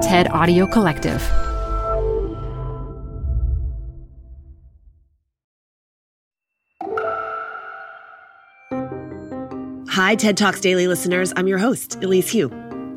[0.00, 1.20] TED Audio Collective.
[9.90, 11.34] Hi, TED Talks Daily listeners.
[11.36, 12.48] I'm your host, Elise Hu.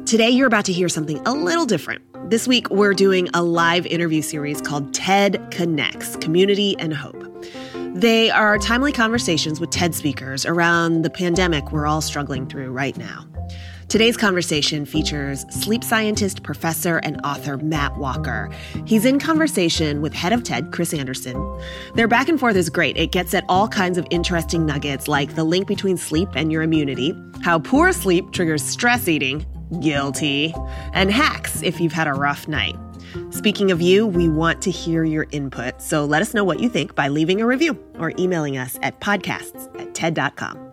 [0.05, 2.01] Today, you're about to hear something a little different.
[2.29, 7.21] This week, we're doing a live interview series called TED Connects Community and Hope.
[7.93, 12.95] They are timely conversations with TED speakers around the pandemic we're all struggling through right
[12.95, 13.27] now.
[13.89, 18.49] Today's conversation features sleep scientist, professor, and author Matt Walker.
[18.85, 21.59] He's in conversation with head of TED, Chris Anderson.
[21.95, 22.97] Their back and forth is great.
[22.97, 26.63] It gets at all kinds of interesting nuggets like the link between sleep and your
[26.63, 29.45] immunity, how poor sleep triggers stress eating,
[29.79, 30.55] guilty,
[30.93, 32.75] and hacks if you've had a rough night.
[33.29, 36.69] Speaking of you, we want to hear your input, so let us know what you
[36.69, 40.72] think by leaving a review or emailing us at podcasts at TED.com.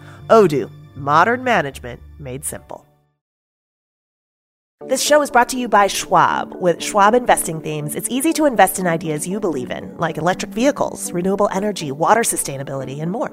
[0.31, 2.85] Odoo, modern management made simple.
[4.87, 6.55] This show is brought to you by Schwab.
[6.55, 10.51] With Schwab investing themes, it's easy to invest in ideas you believe in, like electric
[10.51, 13.29] vehicles, renewable energy, water sustainability, and more.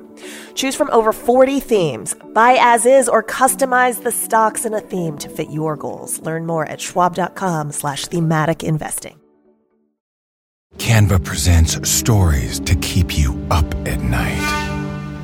[0.54, 2.16] Choose from over 40 themes.
[2.34, 6.20] Buy as is or customize the stocks in a theme to fit your goals.
[6.20, 9.20] Learn more at schwab.com slash thematic investing.
[10.76, 14.57] Canva presents stories to keep you up at night.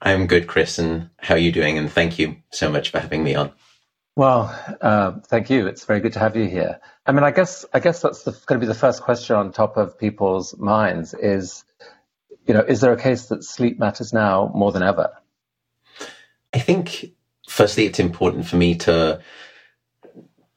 [0.00, 1.78] I'm good, Chris, and how are you doing?
[1.78, 3.52] And thank you so much for having me on.
[4.14, 5.66] Well, uh, thank you.
[5.66, 6.80] It's very good to have you here.
[7.06, 9.76] I mean, I guess I guess that's going to be the first question on top
[9.76, 11.64] of people's minds: is
[12.46, 15.10] you know, is there a case that sleep matters now more than ever?
[16.54, 17.12] I think,
[17.48, 19.20] firstly, it's important for me to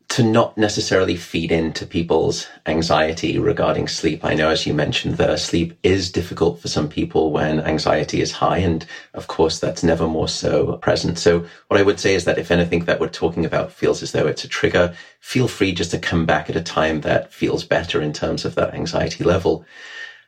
[0.09, 4.25] to not necessarily feed into people's anxiety regarding sleep.
[4.25, 8.31] I know, as you mentioned, that sleep is difficult for some people when anxiety is
[8.31, 8.57] high.
[8.57, 8.83] And
[9.13, 11.19] of course, that's never more so present.
[11.19, 14.11] So what I would say is that if anything that we're talking about feels as
[14.11, 17.63] though it's a trigger, feel free just to come back at a time that feels
[17.63, 19.63] better in terms of that anxiety level.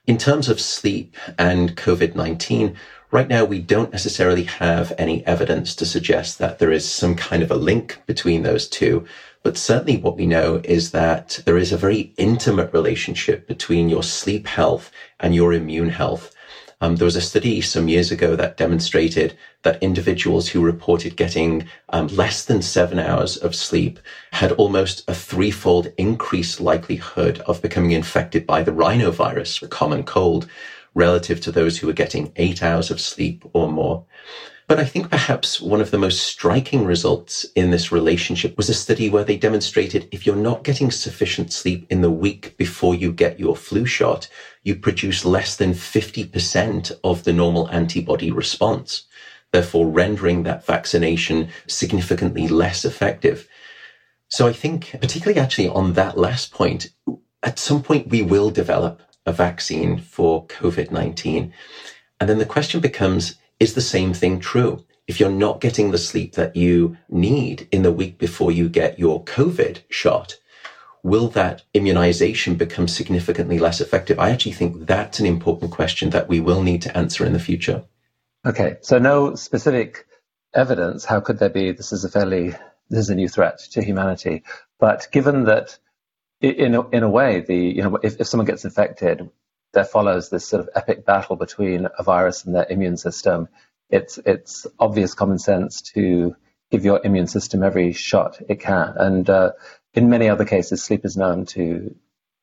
[0.05, 2.75] In terms of sleep and COVID-19,
[3.09, 7.41] right now we don't necessarily have any evidence to suggest that there is some kind
[7.41, 9.05] of a link between those two.
[9.43, 14.03] But certainly what we know is that there is a very intimate relationship between your
[14.03, 16.33] sleep health and your immune health.
[16.79, 21.67] Um, there was a study some years ago that demonstrated that individuals who reported getting
[21.89, 23.99] um, less than seven hours of sleep
[24.31, 30.47] had almost a threefold increased likelihood of becoming infected by the rhinovirus, a common cold,
[30.95, 34.03] relative to those who were getting eight hours of sleep or more.
[34.71, 38.73] But I think perhaps one of the most striking results in this relationship was a
[38.73, 43.11] study where they demonstrated if you're not getting sufficient sleep in the week before you
[43.11, 44.29] get your flu shot,
[44.63, 49.03] you produce less than 50% of the normal antibody response,
[49.51, 53.49] therefore rendering that vaccination significantly less effective.
[54.29, 56.93] So I think particularly actually on that last point,
[57.43, 61.51] at some point we will develop a vaccine for COVID-19.
[62.21, 64.83] And then the question becomes, is the same thing true?
[65.05, 68.97] If you're not getting the sleep that you need in the week before you get
[68.97, 70.35] your COVID shot,
[71.03, 74.17] will that immunization become significantly less effective?
[74.17, 77.39] I actually think that's an important question that we will need to answer in the
[77.39, 77.83] future.
[78.43, 80.07] Okay, so no specific
[80.55, 81.05] evidence.
[81.05, 81.71] How could there be?
[81.71, 82.55] This is a fairly
[82.89, 84.41] this is a new threat to humanity.
[84.79, 85.77] But given that,
[86.41, 89.29] in a, in a way, the you know if, if someone gets infected,
[89.73, 93.47] there follows this sort of epic battle between a virus and their immune system.
[93.89, 96.35] It's it's obvious common sense to
[96.69, 99.51] give your immune system every shot it can, and uh,
[99.93, 101.95] in many other cases, sleep is known to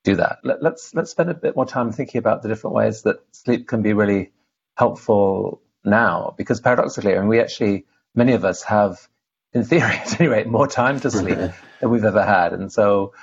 [0.04, 0.38] do that.
[0.44, 3.66] Let, let's let's spend a bit more time thinking about the different ways that sleep
[3.66, 4.32] can be really
[4.76, 9.08] helpful now, because paradoxically, I mean, we actually many of us have,
[9.52, 11.38] in theory at any rate, more time to sleep
[11.80, 13.14] than we've ever had, and so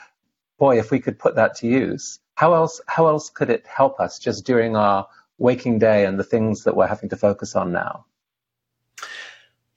[0.57, 3.99] boy, if we could put that to use, how else how else could it help
[3.99, 7.71] us just during our waking day and the things that we're having to focus on
[7.71, 8.05] now?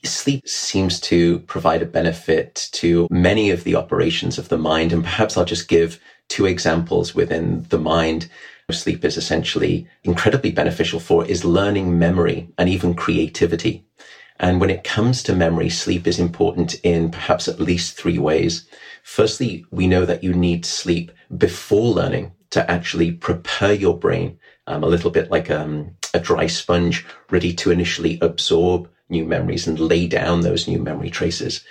[0.05, 4.93] Sleep seems to provide a benefit to many of the operations of the mind.
[4.93, 8.29] And perhaps I'll just give two examples within the mind.
[8.71, 13.85] Sleep is essentially incredibly beneficial for is learning memory and even creativity.
[14.39, 18.69] And when it comes to memory, sleep is important in perhaps at least three ways.
[19.03, 24.85] Firstly, we know that you need sleep before learning to actually prepare your brain um,
[24.85, 29.79] a little bit like um, a dry sponge ready to initially absorb new memories and
[29.79, 31.65] lay down those new memory traces.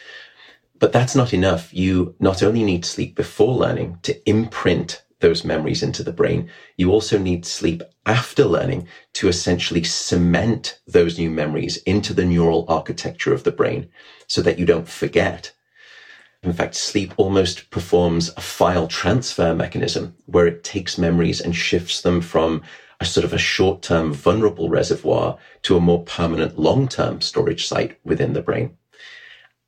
[0.80, 1.74] But that's not enough.
[1.74, 6.92] You not only need sleep before learning to imprint those memories into the brain, you
[6.92, 13.34] also need sleep after learning to essentially cement those new memories into the neural architecture
[13.34, 13.90] of the brain
[14.28, 15.52] so that you don't forget.
[16.44, 22.02] In fact, sleep almost performs a file transfer mechanism where it takes memories and shifts
[22.02, 22.62] them from
[23.00, 27.68] a sort of a short term vulnerable reservoir to a more permanent long term storage
[27.68, 28.78] site within the brain.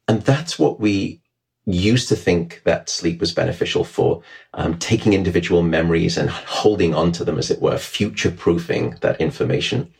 [0.07, 1.21] And that's what we
[1.65, 4.23] used to think that sleep was beneficial for,
[4.55, 9.21] um, taking individual memories and holding on to them, as it were, future proofing that
[9.21, 9.91] information.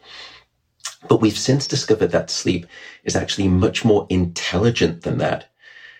[1.07, 2.65] But we've since discovered that sleep
[3.03, 5.51] is actually much more intelligent than that.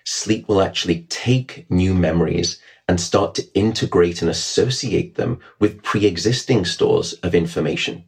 [0.05, 6.65] Sleep will actually take new memories and start to integrate and associate them with pre-existing
[6.65, 8.05] stores of information.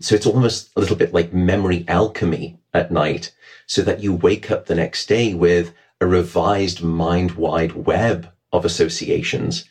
[0.00, 3.32] So it's almost a little bit like memory alchemy at night
[3.66, 8.64] so that you wake up the next day with a revised mind wide web of
[8.64, 9.64] associations.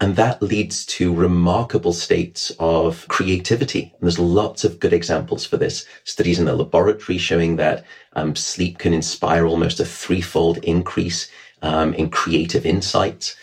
[0.00, 3.92] And that leads to remarkable states of creativity.
[3.94, 5.86] And there's lots of good examples for this.
[6.04, 11.28] Studies in the laboratory showing that um, sleep can inspire almost a threefold increase
[11.62, 13.34] um, in creative insights.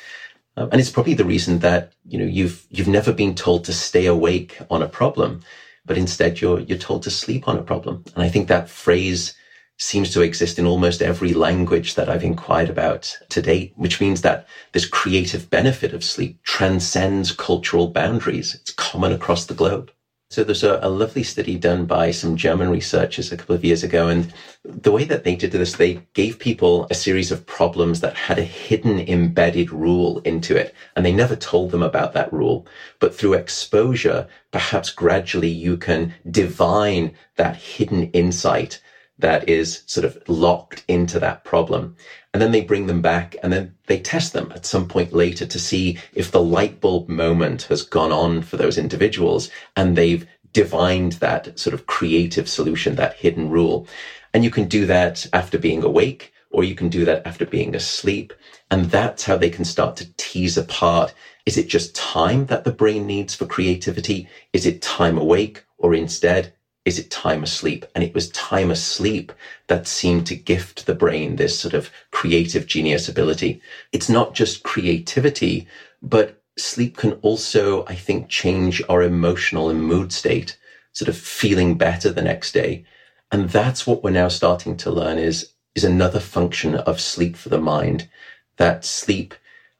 [0.55, 3.73] Um, and it's probably the reason that, you know, you've, you've never been told to
[3.73, 5.41] stay awake on a problem,
[5.85, 8.05] but instead you're, you're told to sleep on a problem.
[8.15, 9.33] And I think that phrase
[9.77, 14.21] seems to exist in almost every language that I've inquired about to date, which means
[14.21, 18.55] that this creative benefit of sleep transcends cultural boundaries.
[18.55, 19.91] It's common across the globe.
[20.31, 23.83] So there's a, a, lovely study done by some German researchers a couple of years
[23.83, 24.07] ago.
[24.07, 24.33] And
[24.63, 28.39] the way that they did this, they gave people a series of problems that had
[28.39, 30.73] a hidden embedded rule into it.
[30.95, 32.65] And they never told them about that rule.
[32.99, 38.81] But through exposure, perhaps gradually you can divine that hidden insight
[39.19, 41.95] that is sort of locked into that problem.
[42.33, 45.45] And then they bring them back and then they test them at some point later
[45.45, 50.27] to see if the light bulb moment has gone on for those individuals and they've
[50.51, 53.87] divined that sort of creative solution, that hidden rule.
[54.33, 57.75] And you can do that after being awake or you can do that after being
[57.75, 58.33] asleep.
[58.71, 61.13] And that's how they can start to tease apart.
[61.45, 64.27] Is it just time that the brain needs for creativity?
[64.53, 65.63] Is it time awake?
[65.77, 66.53] Or instead,
[66.85, 67.85] is it time asleep?
[67.95, 69.33] And it was time asleep
[69.67, 73.59] that seemed to gift the brain this sort of creative genius ability.
[73.91, 75.67] It's not just creativity,
[76.03, 80.57] but sleep can also, I think, change our emotional and mood state,
[80.93, 82.85] sort of feeling better the next day.
[83.31, 87.49] And that's what we're now starting to learn is, is another function of sleep for
[87.49, 88.07] the mind,
[88.57, 89.33] that sleep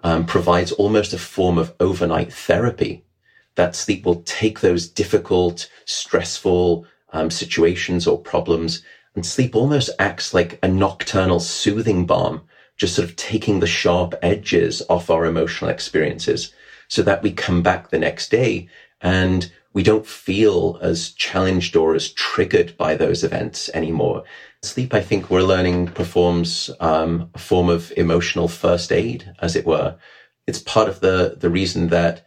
[0.03, 3.05] um, provides almost a form of overnight therapy.
[3.55, 6.85] That sleep will take those difficult, stressful,
[7.15, 8.84] um, situations or problems.
[9.15, 12.41] And sleep almost acts like a nocturnal soothing balm,
[12.77, 16.53] just sort of taking the sharp edges off our emotional experiences
[16.89, 18.67] so that we come back the next day
[19.01, 24.24] and we don't feel as challenged or as triggered by those events anymore.
[24.62, 29.65] Sleep, I think we're learning performs um, a form of emotional first aid, as it
[29.65, 29.98] were.
[30.48, 32.25] It's part of the, the reason that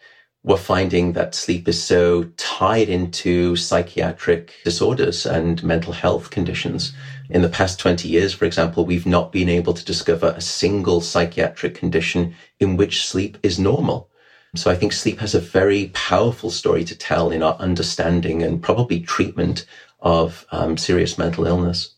[0.48, 6.94] we're finding that sleep is so tied into psychiatric disorders and mental health conditions.
[7.28, 11.02] In the past 20 years, for example, we've not been able to discover a single
[11.02, 14.08] psychiatric condition in which sleep is normal.
[14.56, 18.62] So I think sleep has a very powerful story to tell in our understanding and
[18.62, 19.66] probably treatment
[20.00, 21.94] of um, serious mental illness.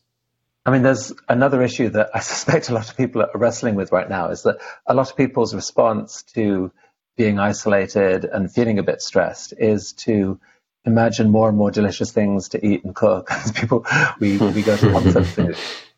[0.66, 3.92] I mean, there's another issue that I suspect a lot of people are wrestling with
[3.92, 6.72] right now is that a lot of people's response to
[7.20, 10.40] being isolated and feeling a bit stressed is to
[10.86, 13.30] imagine more and more delicious things to eat and cook.
[13.30, 13.84] As people,
[14.20, 15.54] we, we go to comfort food.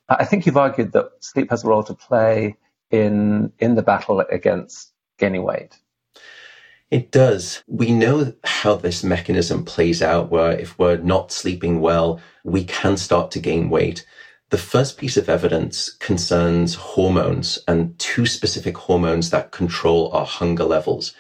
[0.09, 2.57] I think you've argued that sleep has a role to play
[2.91, 5.79] in in the battle against gaining weight.
[6.91, 7.63] It does.
[7.69, 12.97] We know how this mechanism plays out where if we're not sleeping well, we can
[12.97, 14.05] start to gain weight.
[14.53, 20.65] The first piece of evidence concerns hormones and two specific hormones that control our hunger
[20.65, 21.15] levels.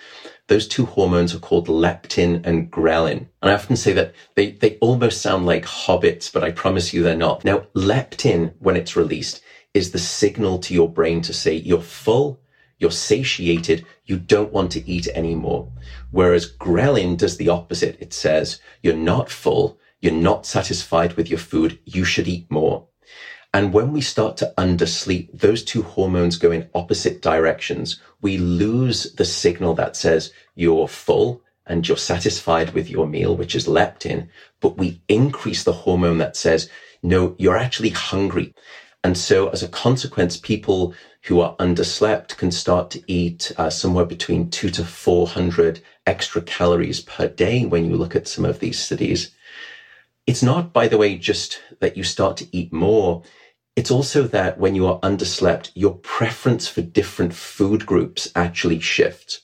[0.49, 3.29] Those two hormones are called leptin and ghrelin.
[3.41, 7.03] And I often say that they, they almost sound like hobbits, but I promise you
[7.03, 7.43] they're not.
[7.43, 9.41] Now, leptin, when it's released,
[9.73, 12.39] is the signal to your brain to say you're full,
[12.79, 15.73] you're satiated, you don't want to eat anymore.
[16.11, 17.97] Whereas ghrelin does the opposite.
[17.99, 22.89] It says you're not full, you're not satisfied with your food, you should eat more.
[23.54, 28.00] And when we start to undersleep, those two hormones go in opposite directions.
[28.23, 33.54] We lose the signal that says you're full and you're satisfied with your meal, which
[33.54, 34.28] is leptin,
[34.61, 36.71] but we increase the hormone that says,
[37.02, 38.54] no, you're actually hungry.
[39.04, 40.94] And so as a consequence, people
[41.25, 47.00] who are underslept can start to eat uh, somewhere between two to 400 extra calories
[47.00, 49.35] per day when you look at some of these studies.
[50.26, 53.23] It's not, by the way, just that you start to eat more.
[53.75, 59.41] It's also that when you are underslept, your preference for different food groups actually shifts.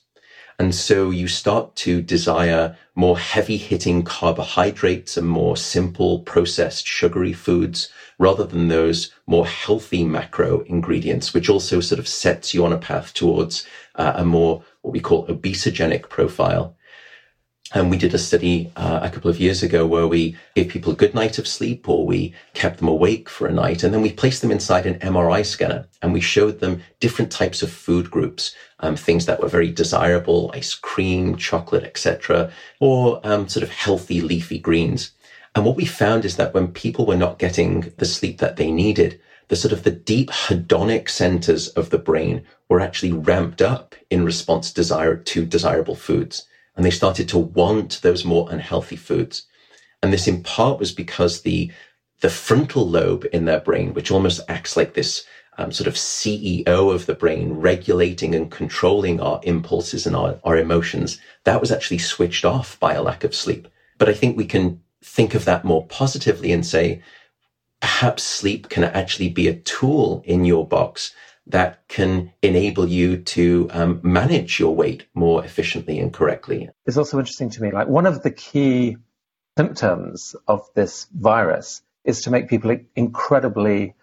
[0.59, 7.33] And so you start to desire more heavy hitting carbohydrates and more simple processed sugary
[7.33, 12.73] foods rather than those more healthy macro ingredients, which also sort of sets you on
[12.73, 16.75] a path towards uh, a more what we call obesogenic profile.
[17.71, 20.91] And we did a study uh, a couple of years ago where we gave people
[20.91, 24.01] a good night of sleep or we kept them awake for a night and then
[24.01, 28.09] we placed them inside an MRI scanner and we showed them different types of food
[28.09, 33.69] groups, um, things that were very desirable, ice cream, chocolate, etc., or um, sort of
[33.69, 35.11] healthy leafy greens.
[35.53, 38.71] And what we found is that when people were not getting the sleep that they
[38.71, 43.93] needed, the sort of the deep hedonic centers of the brain were actually ramped up
[44.09, 46.47] in response desire to desirable foods
[46.79, 49.45] and they started to want those more unhealthy foods.
[50.01, 51.69] And this in part was because the,
[52.21, 55.25] the frontal lobe in their brain, which almost acts like this
[55.57, 60.55] um, sort of CEO of the brain, regulating and controlling our impulses and our, our
[60.55, 63.67] emotions, that was actually switched off by a lack of sleep.
[63.97, 67.03] But I think we can think of that more positively and say,
[67.81, 71.13] perhaps sleep can actually be a tool in your box
[71.49, 76.69] that can enable you to um, manage your weight more efficiently and correctly.
[76.85, 78.97] It's also interesting to me, like one of the key
[79.57, 83.95] symptoms of this virus is to make people incredibly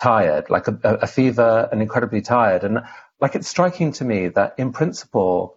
[0.00, 2.64] tired, like a, a fever and incredibly tired.
[2.64, 2.80] And
[3.20, 5.56] like it's striking to me that in principle,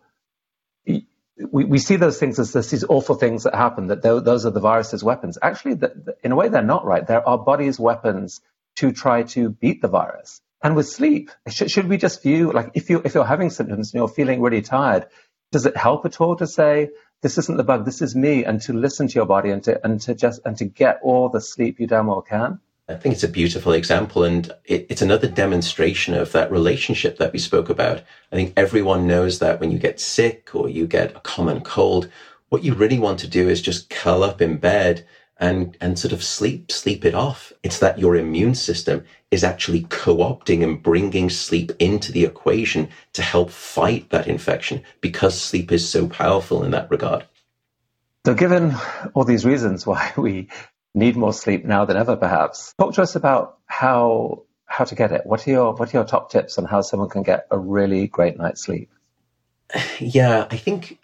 [0.85, 4.51] we, we see those things as this, these awful things that happen, that those are
[4.51, 5.37] the virus's weapons.
[5.41, 7.07] Actually, the, the, in a way, they're not right.
[7.07, 8.41] They're our body's weapons
[8.75, 10.41] to try to beat the virus.
[10.61, 13.93] And with sleep, should, should we just view like if you if you're having symptoms
[13.93, 15.07] and you're feeling really tired,
[15.51, 16.89] does it help at all to say
[17.21, 19.83] this isn't the bug, this is me, and to listen to your body and to
[19.85, 22.59] and to just and to get all the sleep you damn well can?
[22.89, 27.31] I think it's a beautiful example, and it, it's another demonstration of that relationship that
[27.31, 28.01] we spoke about.
[28.31, 32.09] I think everyone knows that when you get sick or you get a common cold,
[32.49, 35.05] what you really want to do is just curl up in bed
[35.37, 37.53] and, and sort of sleep, sleep it off.
[37.61, 43.21] It's that your immune system is actually co-opting and bringing sleep into the equation to
[43.21, 47.25] help fight that infection because sleep is so powerful in that regard.
[48.25, 48.75] So given
[49.13, 50.49] all these reasons why we
[50.93, 55.11] need more sleep now than ever, perhaps, talk to us about how, how to get
[55.11, 55.25] it.
[55.25, 58.07] What are your, what are your top tips on how someone can get a really
[58.07, 58.89] great night's sleep?
[59.99, 60.97] Yeah, I think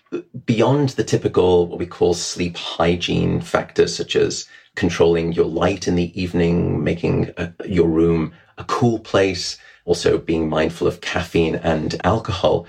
[0.46, 5.96] beyond the typical, what we call sleep hygiene factors, such as controlling your light in
[5.96, 12.00] the evening, making a, your room a cool place, also being mindful of caffeine and
[12.05, 12.67] alcohol.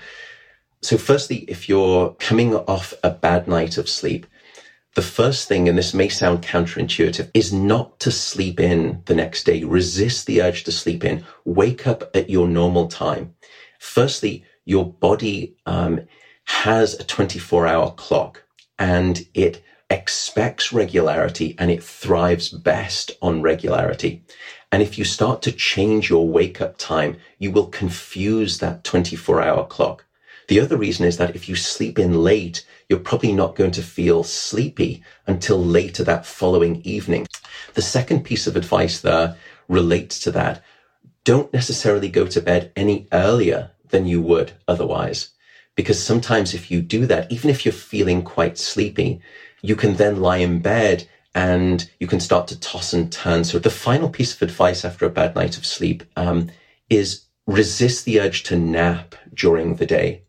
[0.81, 4.25] So firstly, if you're coming off a bad night of sleep,
[4.95, 9.43] the first thing, and this may sound counterintuitive, is not to sleep in the next
[9.43, 9.63] day.
[9.63, 11.23] Resist the urge to sleep in.
[11.45, 13.35] Wake up at your normal time.
[13.79, 16.01] Firstly, your body um,
[16.45, 18.43] has a 24 hour clock
[18.79, 24.23] and it expects regularity and it thrives best on regularity.
[24.71, 29.41] And if you start to change your wake up time, you will confuse that 24
[29.41, 30.05] hour clock.
[30.47, 33.81] The other reason is that if you sleep in late, you're probably not going to
[33.81, 37.27] feel sleepy until later that following evening.
[37.73, 39.35] The second piece of advice there
[39.67, 40.63] relates to that.
[41.25, 45.29] Don't necessarily go to bed any earlier than you would otherwise.
[45.75, 49.21] Because sometimes if you do that, even if you're feeling quite sleepy,
[49.61, 53.43] you can then lie in bed and you can start to toss and turn.
[53.43, 56.49] So the final piece of advice after a bad night of sleep um,
[56.89, 60.23] is resist the urge to nap during the day.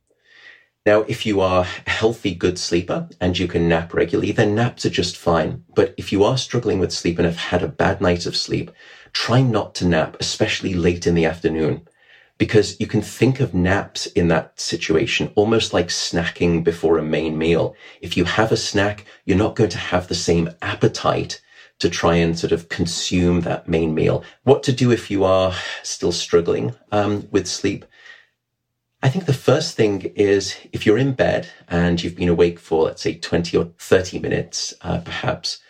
[0.86, 4.86] Now, if you are a healthy, good sleeper and you can nap regularly, then naps
[4.86, 5.64] are just fine.
[5.74, 8.70] But if you are struggling with sleep and have had a bad night of sleep,
[9.12, 11.86] try not to nap, especially late in the afternoon,
[12.38, 17.36] because you can think of naps in that situation almost like snacking before a main
[17.36, 17.74] meal.
[18.00, 21.40] If you have a snack, you're not going to have the same appetite
[21.80, 24.24] to try and sort of consume that main meal.
[24.44, 27.84] What to do if you are still struggling um, with sleep?
[29.02, 32.84] I think the first thing is if you're in bed and you've been awake for,
[32.84, 35.60] let's say, 20 or 30 minutes, uh, perhaps,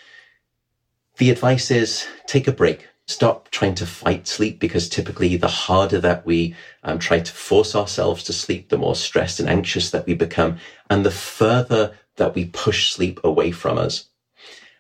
[1.19, 2.89] the advice is take a break.
[3.09, 7.75] Stop trying to fight sleep because typically the harder that we um, try to force
[7.75, 10.59] ourselves to sleep, the more stressed and anxious that we become,
[10.91, 14.11] and the further that we push sleep away from us.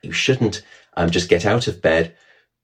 [0.02, 0.62] You shouldn't
[0.94, 2.14] um, just get out of bed,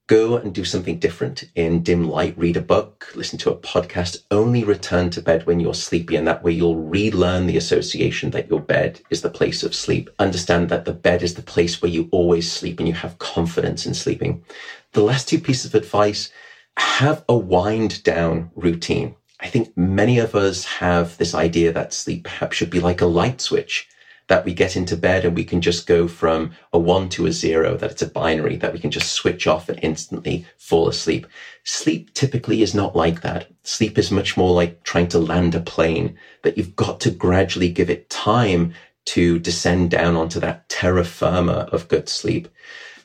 [0.07, 4.23] go and do something different in dim light, read a book, listen to a podcast,
[4.29, 6.15] only return to bed when you're sleepy.
[6.15, 10.09] And that way you'll relearn the association that your bed is the place of sleep.
[10.19, 13.85] Understand that the bed is the place where you always sleep and you have confidence
[13.85, 14.43] in sleeping.
[14.91, 16.29] The last two pieces of advice,
[16.77, 19.15] have a wind down routine.
[19.39, 23.05] I think many of us have this idea that sleep perhaps should be like a
[23.05, 23.87] light switch
[24.27, 27.31] that we get into bed and we can just go from a one to a
[27.31, 31.27] zero, that it's a binary, that we can just switch off and instantly fall asleep.
[31.63, 33.47] Sleep typically is not like that.
[33.63, 37.69] Sleep is much more like trying to land a plane, that you've got to gradually
[37.69, 38.73] give it time
[39.05, 42.47] to descend down onto that terra firma of good sleep.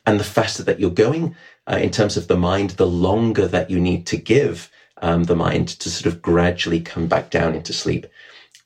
[0.07, 1.37] And the faster that you're going
[1.71, 4.71] uh, in terms of the mind, the longer that you need to give
[5.03, 8.07] um, the mind to sort of gradually come back down into sleep.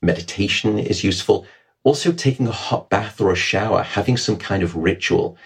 [0.00, 1.46] Meditation is useful
[1.84, 5.38] also taking a hot bath or a shower, having some kind of ritual.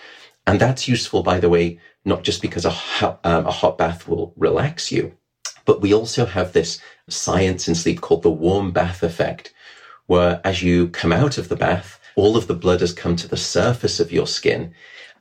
[0.47, 4.09] And that's useful, by the way, not just because a hot, um, a hot bath
[4.09, 5.13] will relax you,
[5.67, 9.53] but we also have this science in sleep called the warm bath effect,
[10.07, 13.29] where as you come out of the bath, all of the blood has come to
[13.29, 14.73] the surface of your skin.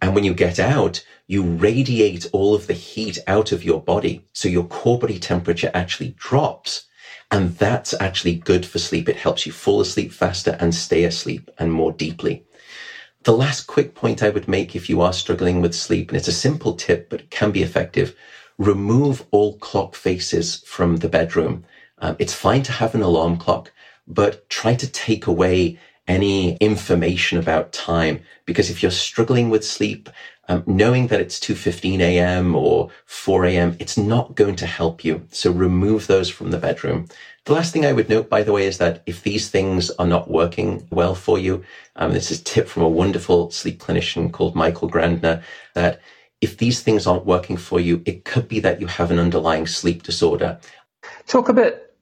[0.01, 4.25] And when you get out, you radiate all of the heat out of your body.
[4.33, 6.86] So your core body temperature actually drops.
[7.31, 9.09] And that's actually good for sleep.
[9.09, 12.45] It helps you fall asleep faster and stay asleep and more deeply.
[13.23, 16.29] The last quick point I would make if you are struggling with sleep, and it's
[16.29, 18.15] a simple tip, but it can be effective,
[18.57, 21.65] remove all clock faces from the bedroom.
[21.99, 23.73] Um, it's fine to have an alarm clock,
[24.07, 30.09] but try to take away any information about time because if you're struggling with sleep
[30.47, 32.55] um, knowing that it's 2.15 a.m.
[32.55, 35.25] or 4 a.m., it's not going to help you.
[35.31, 37.07] So remove those from the bedroom.
[37.45, 40.07] The last thing I would note, by the way, is that if these things are
[40.07, 41.63] not working well for you,
[41.95, 45.41] um, this is a tip from a wonderful sleep clinician called Michael Grandner,
[45.73, 46.01] that
[46.41, 49.65] if these things aren't working for you, it could be that you have an underlying
[49.65, 50.59] sleep disorder.
[51.25, 51.95] Talk a bit,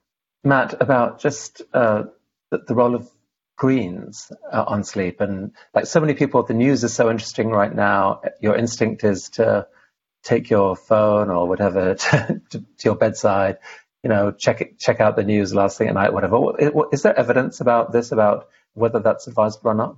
[0.44, 2.04] Matt, about just uh,
[2.50, 3.10] the, the role of
[3.56, 5.20] screens uh, on sleep.
[5.22, 8.20] And like so many people, the news is so interesting right now.
[8.40, 9.66] Your instinct is to
[10.22, 13.58] take your phone or whatever to, to, to your bedside,
[14.02, 16.36] you know, check it, check out the news last thing at night, whatever.
[16.92, 19.96] Is there evidence about this, about whether that's advisable or not?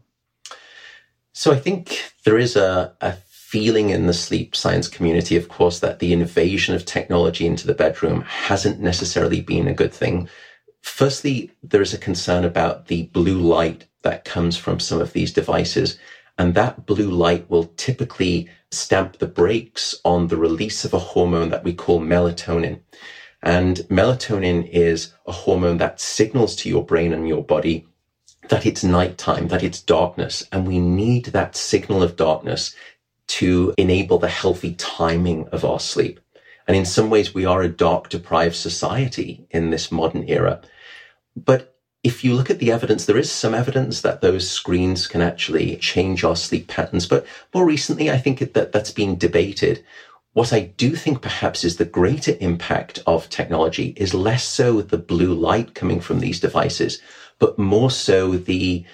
[1.32, 5.80] So I think there is a, a feeling in the sleep science community, of course,
[5.80, 10.28] that the invasion of technology into the bedroom hasn't necessarily been a good thing.
[10.88, 15.32] Firstly, there is a concern about the blue light that comes from some of these
[15.32, 15.98] devices.
[16.36, 21.50] And that blue light will typically stamp the brakes on the release of a hormone
[21.50, 22.80] that we call melatonin.
[23.42, 27.86] And melatonin is a hormone that signals to your brain and your body
[28.48, 30.44] that it's nighttime, that it's darkness.
[30.50, 32.74] And we need that signal of darkness
[33.28, 36.18] to enable the healthy timing of our sleep.
[36.66, 40.60] And in some ways, we are a dark deprived society in this modern era.
[41.44, 41.74] But
[42.04, 45.76] if you look at the evidence, there is some evidence that those screens can actually
[45.76, 47.06] change our sleep patterns.
[47.06, 49.84] But more recently, I think that that's been debated.
[50.32, 54.98] What I do think perhaps is the greater impact of technology is less so the
[54.98, 57.00] blue light coming from these devices,
[57.38, 58.84] but more so the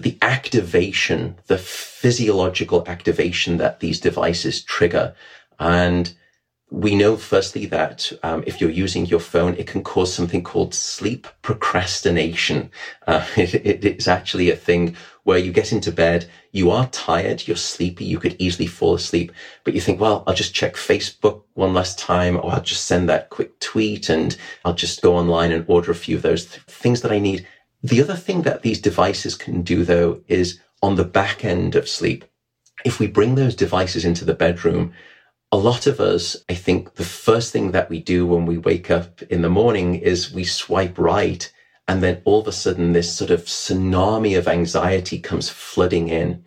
[0.00, 5.14] the activation, the physiological activation that these devices trigger.
[5.58, 6.14] And
[6.72, 10.72] we know firstly that um, if you're using your phone, it can cause something called
[10.72, 12.70] sleep procrastination.
[13.06, 17.46] Uh, it, it, it's actually a thing where you get into bed, you are tired,
[17.46, 19.32] you're sleepy, you could easily fall asleep,
[19.64, 23.06] but you think, well, I'll just check Facebook one last time, or I'll just send
[23.10, 26.62] that quick tweet and I'll just go online and order a few of those th-
[26.62, 27.46] things that I need.
[27.82, 31.86] The other thing that these devices can do though is on the back end of
[31.86, 32.24] sleep.
[32.82, 34.94] If we bring those devices into the bedroom,
[35.52, 38.90] a lot of us, I think the first thing that we do when we wake
[38.90, 41.52] up in the morning is we swipe right
[41.88, 46.44] And then all of a sudden, this sort of tsunami of anxiety comes flooding in.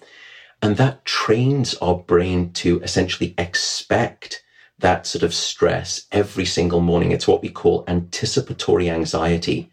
[0.61, 4.43] And that trains our brain to essentially expect
[4.79, 7.11] that sort of stress every single morning.
[7.11, 9.69] It's what we call anticipatory anxiety.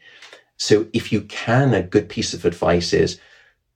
[0.58, 3.18] So if you can, a good piece of advice is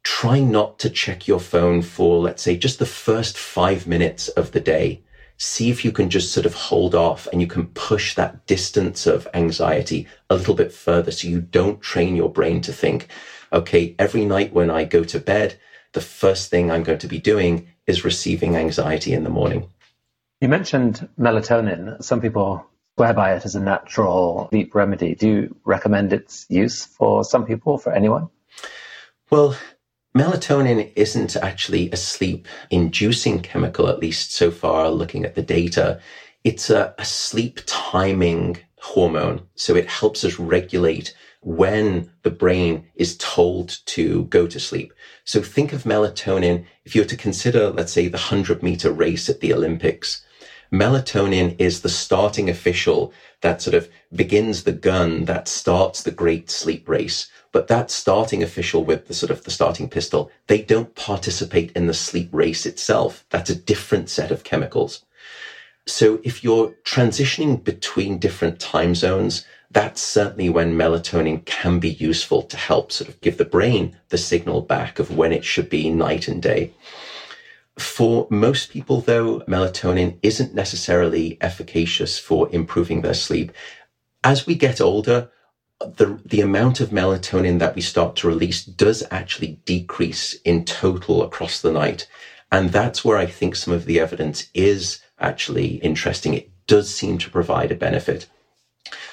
[0.02, 4.52] try not to check your phone for, let's say, just the first five minutes of
[4.52, 5.02] the day.
[5.38, 9.06] See if you can just sort of hold off and you can push that distance
[9.06, 13.08] of anxiety a little bit further so you don't train your brain to think,
[13.52, 15.58] okay, every night when I go to bed,
[15.92, 19.68] the first thing I'm going to be doing is receiving anxiety in the morning.
[20.40, 22.02] You mentioned melatonin.
[22.02, 25.14] Some people swear by it as a natural sleep remedy.
[25.14, 28.28] Do you recommend its use for some people, for anyone?
[29.30, 29.56] Well,
[30.16, 36.00] Melatonin isn't actually a sleep inducing chemical, at least so far looking at the data.
[36.42, 39.46] It's a, a, sleep timing hormone.
[39.56, 44.94] So it helps us regulate when the brain is told to go to sleep.
[45.24, 46.64] So think of melatonin.
[46.86, 50.24] If you were to consider, let's say the hundred meter race at the Olympics,
[50.72, 56.48] melatonin is the starting official that sort of begins the gun that starts the great
[56.48, 57.30] sleep race.
[57.56, 61.86] But that starting official with the sort of the starting pistol, they don't participate in
[61.86, 63.24] the sleep race itself.
[63.30, 65.06] That's a different set of chemicals.
[65.86, 72.42] So if you're transitioning between different time zones, that's certainly when melatonin can be useful
[72.42, 75.88] to help sort of give the brain the signal back of when it should be
[75.88, 76.74] night and day.
[77.78, 83.50] For most people, though, melatonin isn't necessarily efficacious for improving their sleep.
[84.22, 85.30] As we get older,
[85.80, 91.22] the, the amount of melatonin that we start to release does actually decrease in total
[91.22, 92.08] across the night.
[92.50, 96.34] And that's where I think some of the evidence is actually interesting.
[96.34, 98.26] It does seem to provide a benefit.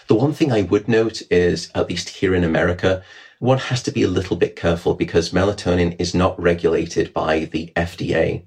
[0.08, 3.04] The one thing I would note is, at least here in America,
[3.40, 7.74] one has to be a little bit careful because melatonin is not regulated by the
[7.76, 8.44] FDA.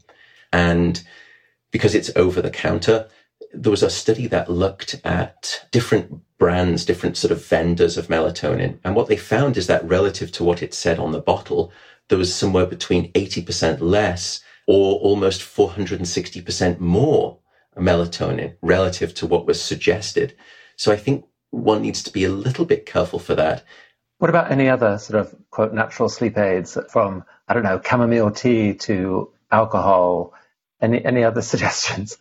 [0.53, 1.03] And
[1.71, 3.09] because it's over the counter,
[3.57, 8.79] there was a study that looked at different brands, different sort of vendors of melatonin.
[8.85, 11.73] And what they found is that relative to what it said on the bottle,
[12.09, 17.39] there was somewhere between 80% less or almost 460% more
[17.77, 20.35] melatonin relative to what was suggested.
[20.77, 23.65] So I think one needs to be a little bit careful for that.
[24.19, 28.31] What about any other sort of quote natural sleep aids from, I don't know, chamomile
[28.31, 30.35] tea to alcohol?
[30.81, 32.19] Any, any other suggestions?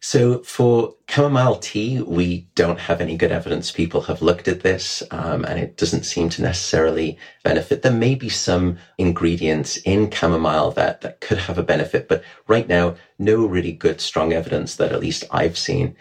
[0.00, 3.72] So for chamomile tea, we don't have any good evidence.
[3.72, 7.82] People have looked at this, um, and it doesn't seem to necessarily benefit.
[7.82, 12.68] There may be some ingredients in chamomile that, that could have a benefit, but right
[12.68, 15.96] now, no really good, strong evidence that at least I've seen.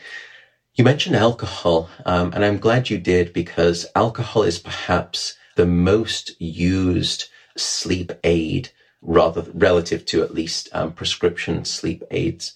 [0.75, 6.39] You mentioned alcohol, um, and I'm glad you did because alcohol is perhaps the most
[6.39, 8.69] used sleep aid
[9.01, 12.53] rather relative to at least um, prescription sleep aids.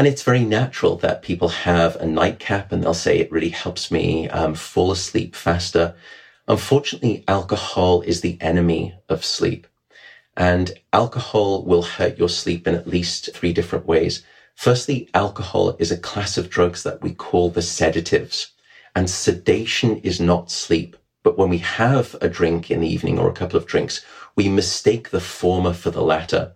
[0.00, 3.90] And it's very natural that people have a nightcap and they'll say it really helps
[3.90, 5.94] me um, fall asleep faster.
[6.48, 9.66] Unfortunately, alcohol is the enemy of sleep.
[10.38, 14.24] And alcohol will hurt your sleep in at least three different ways.
[14.54, 18.52] Firstly, alcohol is a class of drugs that we call the sedatives.
[18.96, 20.96] And sedation is not sleep.
[21.22, 24.02] But when we have a drink in the evening or a couple of drinks,
[24.34, 26.54] we mistake the former for the latter.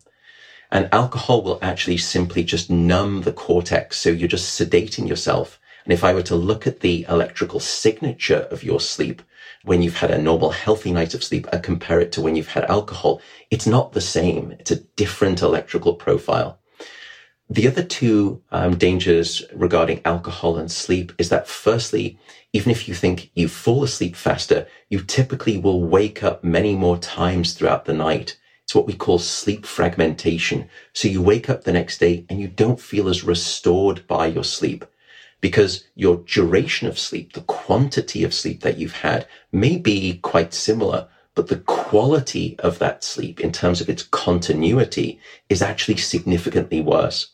[0.75, 3.97] And alcohol will actually simply just numb the cortex.
[3.97, 5.61] So you're just sedating yourself.
[5.85, 9.23] And if I were to look at the electrical signature of your sleep,
[9.63, 12.49] when you've had a normal, healthy night of sleep and compare it to when you've
[12.49, 14.51] had alcohol, it's not the same.
[14.59, 16.59] It's a different electrical profile.
[17.49, 22.19] The other two um, dangers regarding alcohol and sleep is that firstly,
[22.53, 26.99] even if you think you fall asleep faster, you typically will wake up many more
[26.99, 28.37] times throughout the night.
[28.75, 30.69] It's what we call sleep fragmentation.
[30.93, 34.43] So you wake up the next day and you don't feel as restored by your
[34.43, 34.85] sleep
[35.41, 40.53] because your duration of sleep, the quantity of sleep that you've had may be quite
[40.53, 41.07] similar,
[41.37, 47.29] but the quality of that sleep in terms of its continuity is actually significantly worse.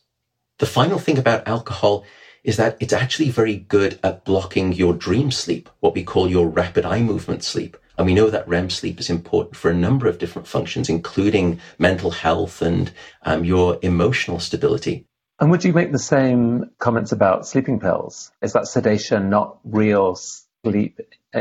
[0.58, 2.04] The final thing about alcohol
[2.44, 6.48] is that it's actually very good at blocking your dream sleep, what we call your
[6.48, 7.78] rapid eye movement sleep.
[7.96, 11.60] And we know that REM sleep is important for a number of different functions, including
[11.78, 15.06] mental health and um, your emotional stability.
[15.38, 18.30] And would you make the same comments about sleeping pills?
[18.42, 21.00] Is that sedation not real sleep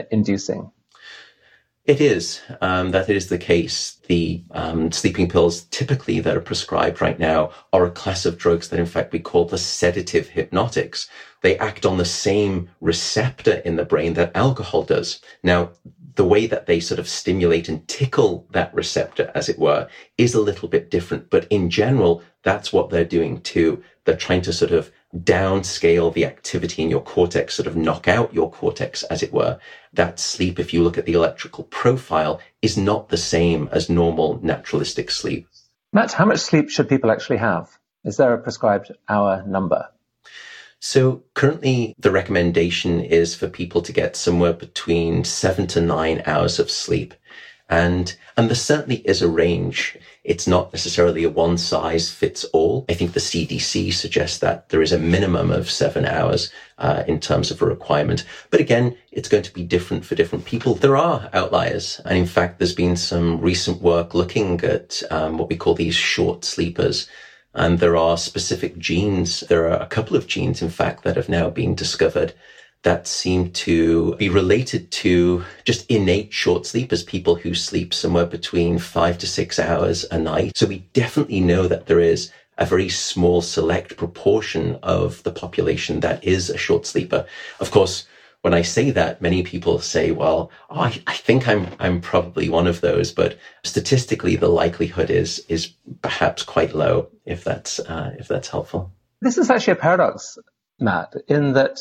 [0.09, 0.71] inducing?
[1.89, 2.41] It is.
[2.61, 3.97] Um, that is the case.
[4.07, 8.69] The um, sleeping pills typically that are prescribed right now are a class of drugs
[8.69, 11.09] that in fact we call the sedative hypnotics.
[11.41, 15.19] They act on the same receptor in the brain that alcohol does.
[15.41, 15.71] Now,
[16.15, 20.33] the way that they sort of stimulate and tickle that receptor, as it were, is
[20.33, 21.29] a little bit different.
[21.29, 23.83] But in general, that's what they're doing too.
[24.05, 28.33] They're trying to sort of downscale the activity in your cortex, sort of knock out
[28.33, 29.59] your cortex, as it were.
[29.93, 34.39] That sleep, if you look at the electrical profile, is not the same as normal
[34.43, 35.47] naturalistic sleep.
[35.91, 37.77] Matt, how much sleep should people actually have?
[38.05, 39.89] Is there a prescribed hour number?
[40.79, 46.57] So currently the recommendation is for people to get somewhere between seven to nine hours
[46.57, 47.13] of sleep.
[47.71, 49.95] And, and there certainly is a range.
[50.23, 52.85] It's not necessarily a one size fits all.
[52.89, 57.19] I think the CDC suggests that there is a minimum of seven hours uh, in
[57.19, 58.25] terms of a requirement.
[58.49, 60.75] But again, it's going to be different for different people.
[60.75, 62.01] There are outliers.
[62.05, 65.95] And in fact, there's been some recent work looking at um, what we call these
[65.95, 67.07] short sleepers.
[67.53, 69.41] And there are specific genes.
[69.41, 72.33] There are a couple of genes, in fact, that have now been discovered
[72.83, 78.79] that seem to be related to just innate short sleepers, people who sleep somewhere between
[78.79, 80.55] five to six hours a night.
[80.55, 86.01] So we definitely know that there is a very small select proportion of the population
[86.01, 87.25] that is a short sleeper.
[87.59, 88.05] Of course,
[88.41, 92.49] when I say that, many people say, well, oh, I, I, think I'm, I'm probably
[92.49, 98.15] one of those, but statistically, the likelihood is, is perhaps quite low if that's, uh,
[98.17, 98.93] if that's helpful.
[99.21, 100.37] This is actually a paradox,
[100.79, 101.79] Matt, in that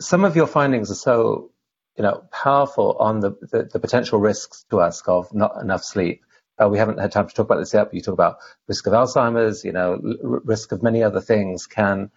[0.00, 1.52] some of your findings are so,
[1.96, 6.24] you know, powerful on the, the, the potential risks to us of not enough sleep.
[6.60, 8.88] Uh, we haven't had time to talk about this yet, but you talk about risk
[8.88, 12.10] of Alzheimer's, you know, r- risk of many other things can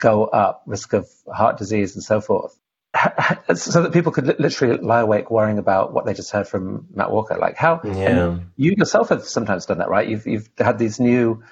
[0.00, 2.58] go up, risk of heart disease and so forth
[3.54, 7.10] so that people could literally lie awake worrying about what they just heard from Matt
[7.10, 7.36] Walker.
[7.36, 8.38] Like how yeah.
[8.56, 10.08] you yourself have sometimes done that, right?
[10.08, 11.42] You've you've had these new,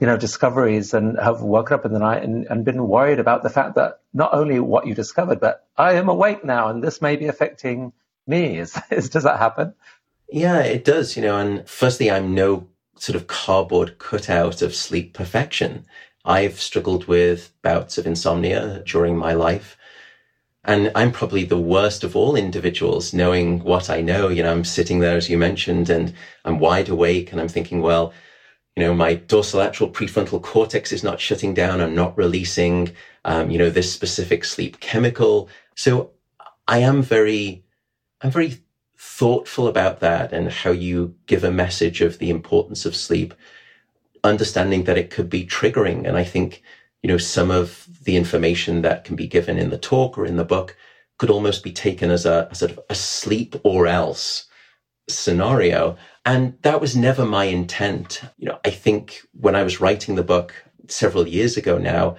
[0.00, 3.42] you know, discoveries and have woken up in the night and, and been worried about
[3.42, 7.02] the fact that not only what you discovered, but I am awake now and this
[7.02, 7.92] may be affecting
[8.26, 8.58] me.
[8.58, 9.74] Is, is does that happen?
[10.28, 11.16] Yeah, it does.
[11.16, 15.84] You know, and firstly, I'm no sort of cardboard cutout of sleep perfection.
[16.24, 19.76] I've struggled with bouts of insomnia during my life.
[20.64, 24.28] And I'm probably the worst of all individuals knowing what I know.
[24.28, 27.82] You know, I'm sitting there, as you mentioned, and I'm wide awake and I'm thinking,
[27.82, 28.12] well,
[28.76, 31.80] you know, my dorsolateral prefrontal cortex is not shutting down.
[31.80, 32.94] I'm not releasing,
[33.24, 35.48] um, you know, this specific sleep chemical.
[35.74, 36.12] So
[36.68, 37.64] I am very,
[38.22, 38.62] I'm very
[38.96, 43.34] thoughtful about that and how you give a message of the importance of sleep,
[44.22, 46.06] understanding that it could be triggering.
[46.06, 46.62] And I think
[47.02, 50.36] you know, some of the information that can be given in the talk or in
[50.36, 50.76] the book
[51.18, 54.46] could almost be taken as a, a sort of a sleep or else
[55.08, 55.96] scenario.
[56.24, 58.22] And that was never my intent.
[58.38, 60.54] You know, I think when I was writing the book
[60.88, 62.16] several years ago now,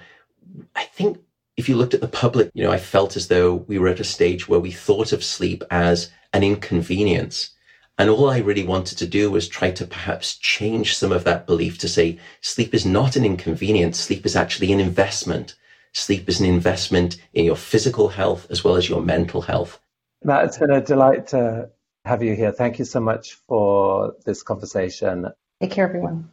[0.76, 1.18] I think
[1.56, 4.00] if you looked at the public, you know, I felt as though we were at
[4.00, 7.53] a stage where we thought of sleep as an inconvenience
[7.98, 11.46] and all I really wanted to do was try to perhaps change some of that
[11.46, 14.00] belief to say sleep is not an inconvenience.
[14.00, 15.54] Sleep is actually an investment.
[15.92, 19.80] Sleep is an investment in your physical health as well as your mental health.
[20.24, 21.70] Matt, it's been a delight to
[22.04, 22.50] have you here.
[22.50, 25.28] Thank you so much for this conversation.
[25.60, 26.30] Take care, everyone.